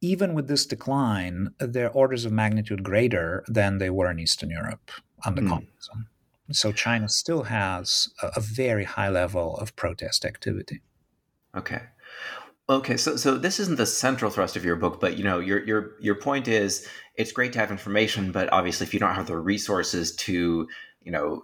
[0.00, 4.90] even with this decline, they're orders of magnitude greater than they were in Eastern Europe
[5.24, 5.48] under mm.
[5.48, 6.08] communism.
[6.52, 10.82] So China still has a, a very high level of protest activity.
[11.56, 11.82] Okay.
[12.68, 15.64] Okay, so so this isn't the central thrust of your book, but you know your
[15.64, 19.28] your your point is it's great to have information, but obviously if you don't have
[19.28, 20.66] the resources to
[21.02, 21.42] you know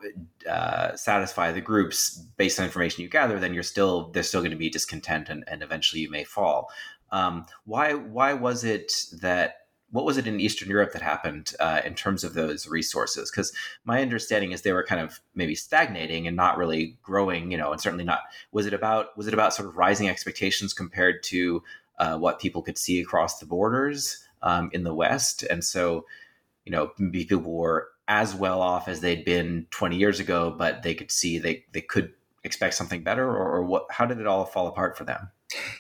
[0.51, 4.51] uh, satisfy the groups based on information you gather, then you're still there's still going
[4.51, 6.69] to be discontent, and, and eventually you may fall.
[7.13, 9.62] Um, why why was it that
[9.93, 13.31] what was it in Eastern Europe that happened uh, in terms of those resources?
[13.31, 13.53] Because
[13.85, 17.53] my understanding is they were kind of maybe stagnating and not really growing.
[17.53, 18.21] You know, and certainly not.
[18.51, 21.63] Was it about was it about sort of rising expectations compared to
[21.99, 25.43] uh, what people could see across the borders um, in the West?
[25.45, 26.07] And so,
[26.65, 30.95] you know, people were as well off as they'd been 20 years ago, but they
[30.95, 32.15] could see they they could
[32.45, 33.87] expect something better, or, or what?
[33.91, 35.31] How did it all fall apart for them?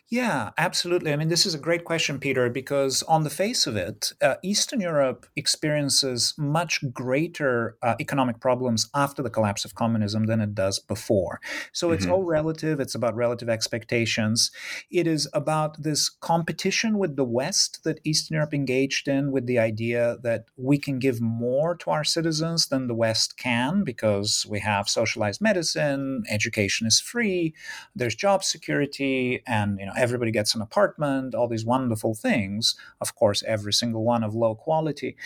[0.08, 1.12] Yeah, absolutely.
[1.12, 4.34] I mean, this is a great question, Peter, because on the face of it, uh,
[4.42, 10.54] Eastern Europe experiences much greater uh, economic problems after the collapse of communism than it
[10.54, 11.40] does before.
[11.72, 11.94] So mm-hmm.
[11.94, 12.80] it's all relative.
[12.80, 14.50] It's about relative expectations.
[14.90, 19.58] It is about this competition with the West that Eastern Europe engaged in with the
[19.58, 24.60] idea that we can give more to our citizens than the West can because we
[24.60, 27.54] have socialized medicine, education is free,
[27.94, 32.74] there's job security, and and you know everybody gets an apartment all these wonderful things
[33.00, 35.16] of course every single one of low quality.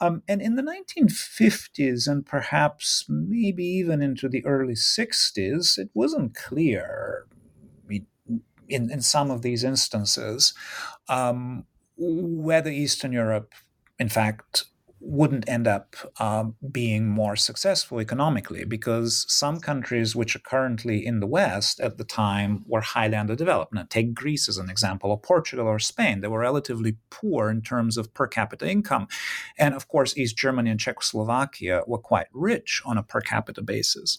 [0.00, 6.34] Um, and in the 1950s and perhaps maybe even into the early 60s it wasn't
[6.34, 7.26] clear
[8.68, 10.52] in, in some of these instances
[11.08, 11.64] um,
[11.96, 13.52] whether eastern europe
[13.98, 14.64] in fact
[15.00, 21.20] wouldn't end up uh, being more successful economically because some countries which are currently in
[21.20, 23.74] the West at the time were highly underdeveloped.
[23.74, 26.20] Now, take Greece as an example, or Portugal or Spain.
[26.20, 29.08] They were relatively poor in terms of per capita income.
[29.58, 34.18] And of course, East Germany and Czechoslovakia were quite rich on a per capita basis.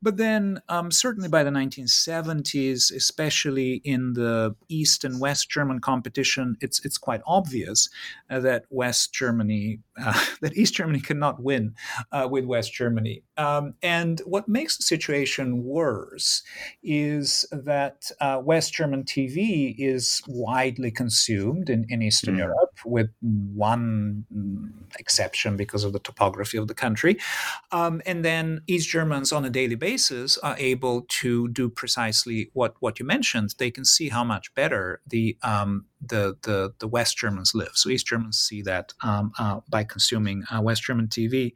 [0.00, 6.56] But then, um, certainly by the 1970s, especially in the East and West German competition,
[6.60, 7.88] it's, it's quite obvious
[8.30, 11.74] uh, that West Germany uh, that East Germany cannot win
[12.12, 13.22] uh, with West Germany.
[13.36, 16.42] Um, and what makes the situation worse
[16.82, 22.38] is that uh, West German TV is widely consumed in, in Eastern mm.
[22.38, 27.16] Europe, with one mm, exception because of the topography of the country.
[27.72, 32.74] Um, and then East Germans on a daily basis are able to do precisely what,
[32.80, 33.54] what you mentioned.
[33.58, 37.72] They can see how much better the um, the, the, the West Germans live.
[37.74, 41.52] So East Germans see that um, uh, by consuming uh, West German TV.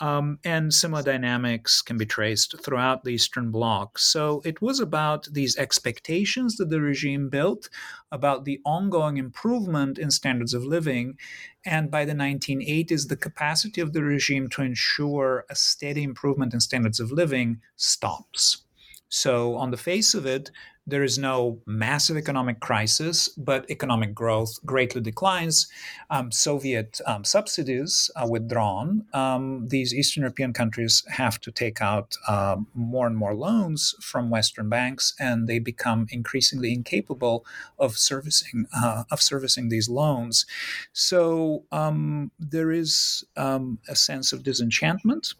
[0.00, 3.98] Um, and similar dynamics can be traced throughout the Eastern Bloc.
[3.98, 7.68] So it was about these expectations that the regime built
[8.10, 11.16] about the ongoing improvement in standards of living.
[11.64, 16.60] And by the 1980s, the capacity of the regime to ensure a steady improvement in
[16.60, 18.62] standards of living stops.
[19.08, 20.50] So, on the face of it,
[20.86, 25.66] there is no massive economic crisis, but economic growth greatly declines.
[26.10, 29.04] Um, Soviet um, subsidies are withdrawn.
[29.12, 34.30] Um, these Eastern European countries have to take out uh, more and more loans from
[34.30, 37.44] Western banks, and they become increasingly incapable
[37.78, 40.46] of servicing uh, of servicing these loans.
[40.92, 45.34] So um, there is um, a sense of disenchantment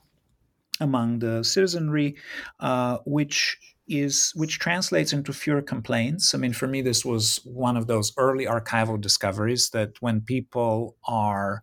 [0.81, 2.17] among the citizenry,
[2.61, 3.59] uh, which
[3.89, 6.35] is which translates into fewer complaints.
[6.35, 10.97] I mean, for me, this was one of those early archival discoveries that when people
[11.07, 11.63] are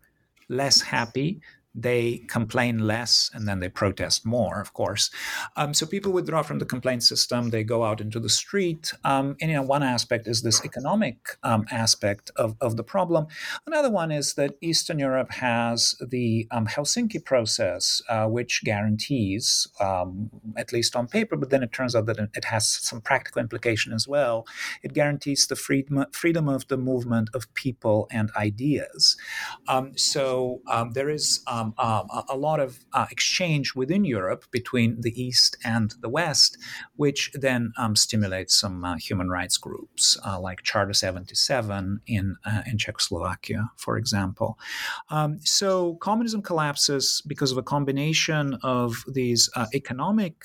[0.50, 1.42] less happy,
[1.76, 5.10] they complain less and then they protest more, of course.
[5.56, 8.94] Um, so people withdraw from the complaint system, they go out into the street.
[9.04, 13.28] Um, and you know, one aspect is this economic um, aspect of, of the problem.
[13.66, 20.30] Another one is that Eastern Europe has the um, Helsinki process, uh, which guarantees, um,
[20.58, 23.94] at least on paper, but then it turns out that it has some practical implication
[23.94, 24.46] as well.
[24.84, 29.18] It guarantees the freedom, freedom of the movement of people and ideas.
[29.68, 30.62] Um, so
[30.94, 35.96] there is um, uh, a lot of uh, exchange within Europe between the East and
[36.02, 36.58] the West,
[36.96, 42.62] which then um, stimulates some uh, human rights groups uh, like Charter 77 in, uh,
[42.66, 44.58] in Czechoslovakia, for example.
[45.10, 50.44] Um, so communism collapses because of a combination of these uh, economic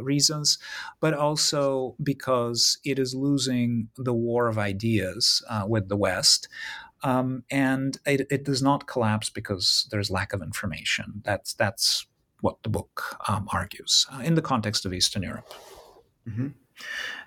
[0.00, 0.58] reasons,
[1.00, 6.48] but also because it is losing the war of ideas with the West.
[7.04, 11.20] Um, and it, it, does not collapse because there's lack of information.
[11.22, 12.06] That's that's
[12.40, 15.52] what the book um, argues uh, in the context of Eastern Europe.
[16.26, 16.48] Mm-hmm.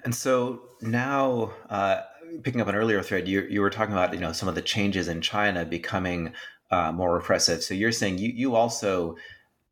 [0.03, 2.01] And so now, uh,
[2.41, 4.63] picking up an earlier thread, you, you were talking about you know some of the
[4.63, 6.33] changes in China becoming
[6.71, 7.63] uh, more repressive.
[7.63, 9.15] So you're saying you you also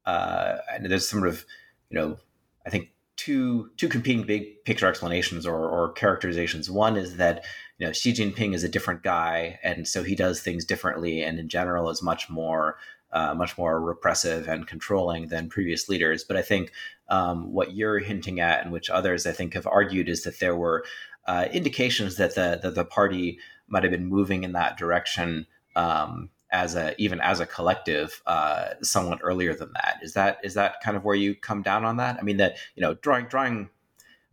[0.05, 1.45] uh, and there's some sort of
[1.89, 2.17] you know
[2.65, 2.91] I think
[3.25, 6.69] two two competing big picture explanations or, or characterizations.
[6.69, 7.43] One is that
[7.79, 11.39] you know Xi Jinping is a different guy, and so he does things differently, and
[11.39, 12.77] in general is much more
[13.11, 16.23] uh, much more repressive and controlling than previous leaders.
[16.23, 16.71] But I think
[17.09, 20.55] um, what you're hinting at, and which others I think have argued, is that there
[20.55, 20.85] were
[21.25, 26.29] uh, indications that the, that the party might have been moving in that direction um,
[26.51, 29.99] as a even as a collective uh, somewhat earlier than that.
[30.01, 32.17] Is that is that kind of where you come down on that?
[32.19, 33.69] I mean that you know drawing drawing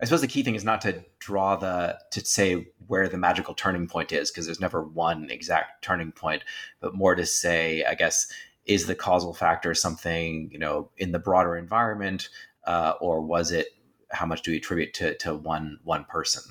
[0.03, 3.55] I suppose the key thing is not to draw the to say where the magical
[3.55, 6.43] turning point is because there's never one exact turning point,
[6.81, 8.27] but more to say, I guess,
[8.67, 12.29] is the causal factor something you know in the broader environment,
[12.67, 13.69] uh, or was it
[14.11, 16.43] how much do we attribute to to one one person?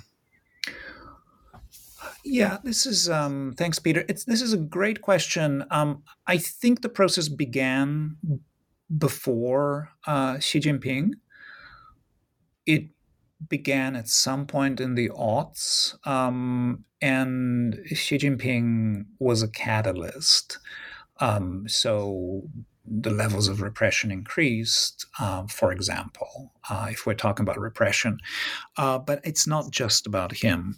[2.23, 4.05] Yeah, this is um, thanks, Peter.
[4.07, 5.65] It's this is a great question.
[5.71, 8.17] Um, I think the process began
[8.95, 11.13] before uh, Xi Jinping.
[12.65, 12.89] It
[13.49, 20.59] began at some point in the aughts, um, and Xi Jinping was a catalyst.
[21.19, 22.43] Um, so
[22.85, 28.19] the levels of repression increased, uh, for example, uh, if we're talking about repression.
[28.77, 30.77] Uh, but it's not just about him.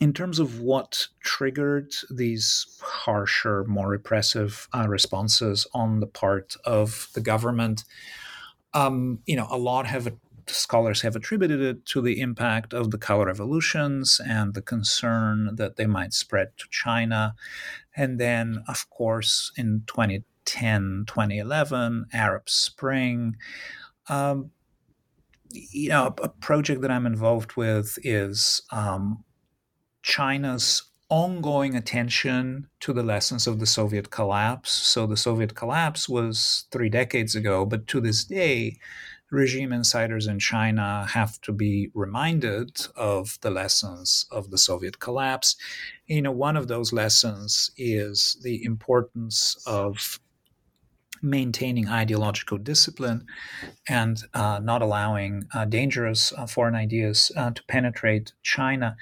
[0.00, 7.08] In terms of what triggered these harsher, more repressive uh, responses on the part of
[7.14, 7.84] the government,
[8.74, 10.12] um, you know, a lot have
[10.48, 15.76] scholars have attributed it to the impact of the color revolutions and the concern that
[15.76, 17.34] they might spread to China.
[17.96, 23.36] And then, of course, in 2010, 2011, Arab Spring.
[24.08, 24.50] Um,
[25.50, 29.22] you know, a, project that I'm involved with is um,
[30.02, 34.70] China's ongoing attention to the lessons of the Soviet collapse.
[34.72, 38.78] So the Soviet collapse was three decades ago, but to this day,
[39.30, 45.56] regime insiders in China have to be reminded of the lessons of the Soviet collapse.
[46.06, 50.20] You know, one of those lessons is the importance of
[51.22, 53.26] maintaining ideological discipline
[53.88, 58.96] and uh, not allowing uh, dangerous uh, foreign ideas uh, to penetrate China.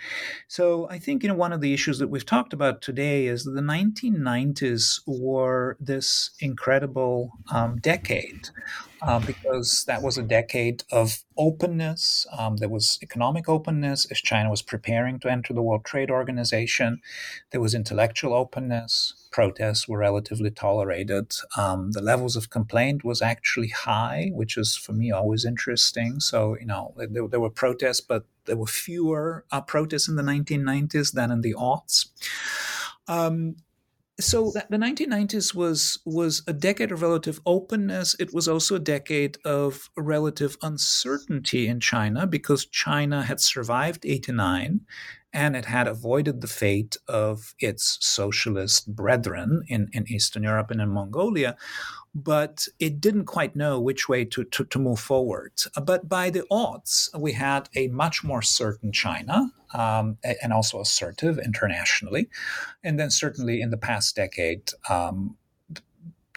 [0.46, 3.44] So I think you know one of the issues that we've talked about today is
[3.44, 8.50] that the 1990s were this incredible um, decade
[9.02, 12.26] uh, because that was a decade of openness.
[12.36, 17.00] Um, there was economic openness as China was preparing to enter the World Trade Organization.
[17.50, 19.14] There was intellectual openness.
[19.30, 21.32] Protests were relatively tolerated.
[21.56, 26.20] Um, the levels of complaint was actually high, which is for me always interesting.
[26.20, 30.22] So you know there, there were protests, but there were fewer uh, protests in the
[30.22, 32.08] 1990s than in the aughts.
[33.06, 33.56] Um,
[34.20, 39.38] so the 1990s was was a decade of relative openness it was also a decade
[39.44, 44.80] of relative uncertainty in china because china had survived 89
[45.32, 50.80] and it had avoided the fate of its socialist brethren in, in eastern europe and
[50.80, 51.56] in mongolia
[52.14, 55.52] but it didn't quite know which way to, to, to, move forward.
[55.80, 61.38] But by the odds, we had a much more certain China um, and also assertive
[61.38, 62.28] internationally.
[62.82, 65.36] And then, certainly in the past decade, um,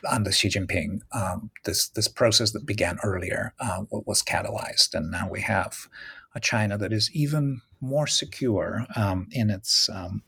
[0.08, 4.94] under Xi Jinping, um, this, this process that began earlier uh, was catalyzed.
[4.94, 5.88] And now we have
[6.36, 10.24] a China that is even more secure um, in its um,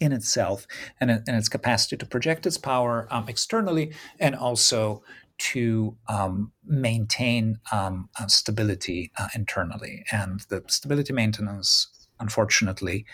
[0.00, 0.66] in itself
[1.00, 5.02] and, and its capacity to project its power um, externally and also
[5.38, 10.04] to um, maintain um, uh, stability uh, internally.
[10.12, 11.88] And the stability maintenance,
[12.20, 13.06] unfortunately,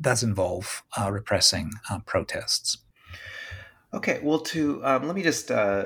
[0.00, 2.78] does involve uh, repressing uh, protests.
[3.92, 5.84] Okay, well, to um, let me just uh,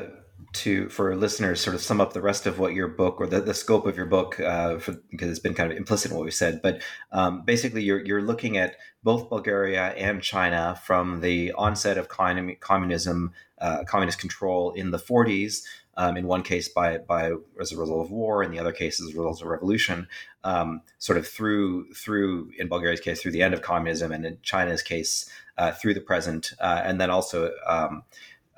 [0.53, 3.41] to for listeners sort of sum up the rest of what your book or the,
[3.41, 6.25] the scope of your book uh, for, because it's been kind of implicit in what
[6.25, 6.81] we said but
[7.13, 13.33] um, basically you're, you're looking at both bulgaria and china from the onset of communism
[13.61, 15.63] uh, communist control in the 40s
[15.99, 19.01] um, in one case by, by as a result of war in the other case
[19.01, 20.09] as a result of revolution
[20.45, 24.39] um, sort of through through in bulgaria's case through the end of communism and in
[24.43, 28.05] china's case uh, through the present uh, and then also um,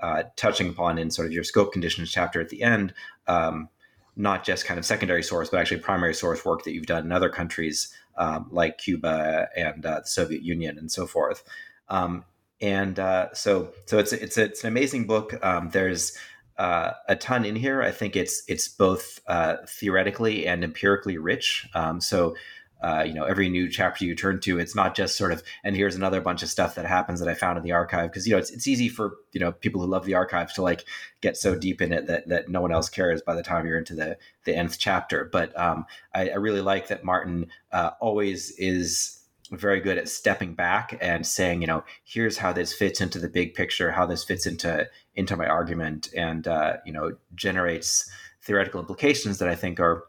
[0.03, 2.95] uh, touching upon in sort of your scope conditions chapter at the end,
[3.27, 3.69] um,
[4.17, 7.13] not just kind of secondary source, but actually primary source work that you've done in
[7.13, 11.43] other countries um, like Cuba and uh, the Soviet Union and so forth.
[11.89, 12.25] Um,
[12.61, 15.35] and uh, so, so it's it's it's an amazing book.
[15.43, 16.17] Um, there's
[16.59, 17.81] uh, a ton in here.
[17.83, 21.67] I think it's it's both uh, theoretically and empirically rich.
[21.75, 22.37] Um, so
[22.83, 25.76] uh, you know every new chapter you turn to it's not just sort of and
[25.76, 28.11] here's another bunch of stuff that happens that i found in the archive.
[28.11, 30.62] Because you know it's, it's easy for you know people who love the archives to
[30.62, 30.85] like
[31.20, 33.78] get so deep in it that that no one else cares by the time you're
[33.78, 35.28] into the the nth chapter.
[35.31, 39.20] But um, I, I, really like that martin uh, always is
[39.51, 43.28] very good at stepping back and saying you know here's how this fits into the
[43.28, 48.09] big picture how this fits into into my argument and uh, you know generates
[48.43, 50.05] theoretical implications that i think are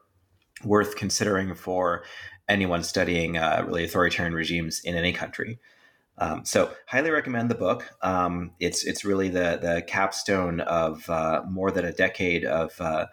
[0.63, 2.03] worth considering for
[2.51, 5.59] anyone studying uh, really authoritarian regimes in any country.
[6.17, 7.89] Um, so, highly recommend the book.
[8.01, 13.07] Um, it's it's really the the capstone of uh, more than a decade of uh,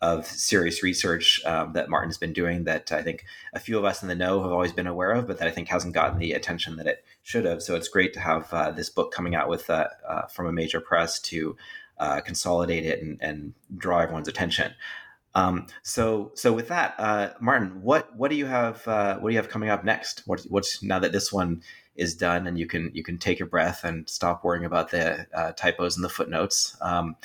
[0.00, 2.64] of serious research um, that Martin's been doing.
[2.64, 5.26] That I think a few of us in the know have always been aware of,
[5.26, 7.62] but that I think hasn't gotten the attention that it should have.
[7.62, 10.52] So, it's great to have uh, this book coming out with uh, uh, from a
[10.52, 11.56] major press to
[12.24, 14.74] consolidate it and, and draw everyone's attention.
[15.34, 19.34] Um, so so with that, uh, Martin, what what do you have uh, what do
[19.34, 20.22] you have coming up next?
[20.26, 21.62] What, what's now that this one
[21.94, 25.26] is done and you can you can take a breath and stop worrying about the
[25.34, 26.76] uh, typos and the footnotes.
[26.80, 27.16] Um,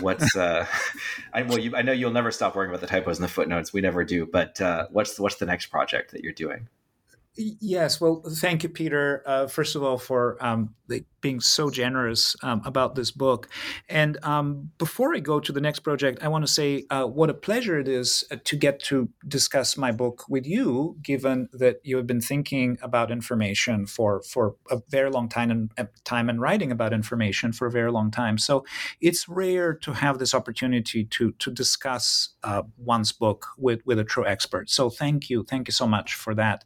[0.00, 0.66] what's uh,
[1.32, 3.72] I well you, I know you'll never stop worrying about the typos and the footnotes.
[3.72, 4.26] We never do.
[4.26, 6.68] But uh, what's what's the next project that you're doing?
[7.36, 9.22] Yes, well, thank you, Peter.
[9.24, 10.74] Uh, first of all, for um,
[11.20, 13.48] being so generous um, about this book.
[13.88, 17.30] And um, before I go to the next project, I want to say uh, what
[17.30, 21.76] a pleasure it is uh, to get to discuss my book with you, given that
[21.82, 26.28] you have been thinking about information for for a very long time and uh, time
[26.28, 28.38] and writing about information for a very long time.
[28.38, 28.64] So
[29.00, 34.04] it's rare to have this opportunity to to discuss uh, one's book with with a
[34.04, 34.70] true expert.
[34.70, 36.64] So thank you, thank you so much for that.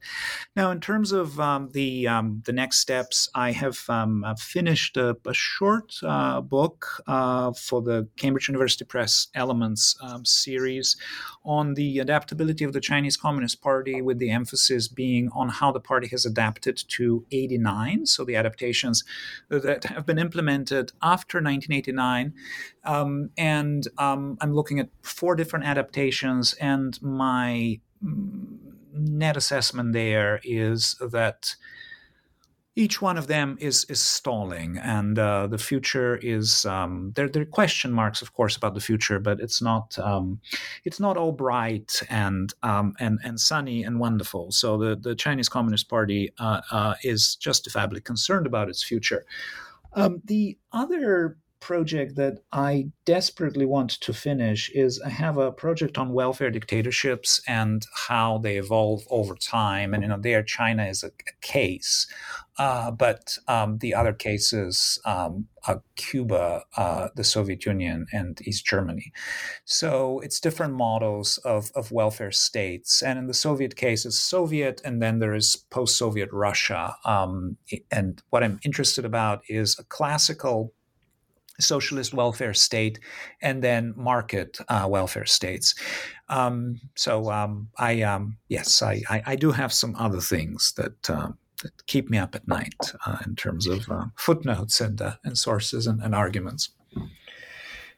[0.57, 5.17] Now, in terms of um, the um, the next steps, I have um, finished a,
[5.27, 10.97] a short uh, book uh, for the Cambridge University Press Elements um, series
[11.45, 15.81] on the adaptability of the Chinese Communist Party, with the emphasis being on how the
[15.81, 19.03] party has adapted to 89, so the adaptations
[19.49, 22.33] that have been implemented after 1989.
[22.85, 28.59] Um, and um, I'm looking at four different adaptations, and my mm,
[28.95, 31.55] net assessment there is that
[32.77, 37.29] each one of them is is stalling, and uh, the future is um, there.
[37.29, 40.41] There are question marks, of course, about the future, but it's not um,
[40.85, 44.51] it's not all bright and um, and and sunny and wonderful.
[44.51, 49.25] So the the Chinese Communist Party uh, uh, is justifiably concerned about its future.
[49.93, 55.97] Um, the other project that I desperately want to finish is I have a project
[55.97, 59.95] on welfare dictatorships and how they evolve over time.
[59.95, 62.07] And you know, there China is a, a case,
[62.59, 65.49] uh, but um, the other cases um,
[65.97, 69.11] Cuba, uh, the Soviet Union, and East Germany.
[69.65, 73.03] So it's different models of, of welfare states.
[73.03, 76.95] And in the Soviet case, it's Soviet, and then there is post-Soviet Russia.
[77.07, 77.57] Um,
[77.91, 80.75] and what I'm interested about is a classical
[81.61, 82.99] socialist welfare state
[83.43, 85.75] and then market uh, welfare states.
[86.29, 91.11] Um, so um, I um, yes, I, I, I, do have some other things that.
[91.11, 92.75] Um, that keep me up at night
[93.07, 96.71] uh, in terms of uh, footnotes and uh, and sources and, and, arguments.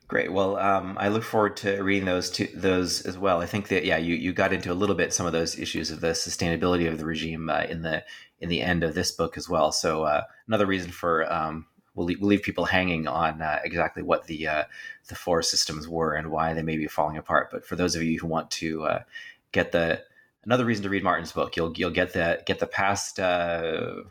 [0.08, 0.32] Great.
[0.32, 3.40] Well, um, I look forward to reading those to, those as well.
[3.40, 5.90] I think that yeah, you, you got into a little bit some of those issues
[5.90, 8.04] of the sustainability of the regime uh, in the
[8.40, 9.72] in the end of this book as well.
[9.72, 11.66] So uh, another reason for um,
[11.96, 14.64] we'll leave, we'll leave people hanging on uh, exactly what the uh,
[15.08, 17.50] the four systems were and why they may be falling apart.
[17.50, 19.02] But for those of you who want to uh,
[19.50, 20.02] get the
[20.44, 23.18] another reason to read Martin's book, you'll you'll get the get the past.
[23.18, 24.02] Uh,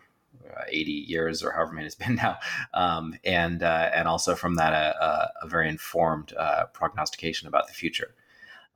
[0.69, 2.37] 80 years or however many it's been now
[2.73, 7.73] um, and uh, and also from that a, a very informed uh, prognostication about the
[7.73, 8.15] future.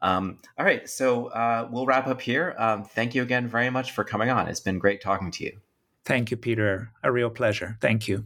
[0.02, 1.32] Um, all right so
[1.72, 2.54] we'll wrap up here.
[2.58, 4.50] Um, thank you again very much for coming on.
[4.50, 5.58] It's been great talking to you.
[6.04, 6.92] Thank you peter.
[7.02, 7.78] A real pleasure.
[7.80, 8.26] Thank you